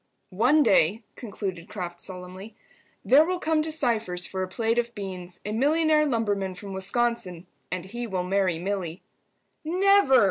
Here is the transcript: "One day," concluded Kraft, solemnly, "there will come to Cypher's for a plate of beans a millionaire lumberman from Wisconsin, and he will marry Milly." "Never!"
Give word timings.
"One 0.37 0.63
day," 0.63 1.03
concluded 1.15 1.69
Kraft, 1.69 2.01
solemnly, 2.01 2.55
"there 3.05 3.23
will 3.23 3.37
come 3.37 3.61
to 3.61 3.71
Cypher's 3.71 4.25
for 4.25 4.41
a 4.41 4.47
plate 4.47 4.79
of 4.79 4.95
beans 4.95 5.39
a 5.45 5.51
millionaire 5.51 6.07
lumberman 6.07 6.55
from 6.55 6.73
Wisconsin, 6.73 7.45
and 7.71 7.85
he 7.85 8.07
will 8.07 8.23
marry 8.23 8.57
Milly." 8.57 9.03
"Never!" 9.63 10.19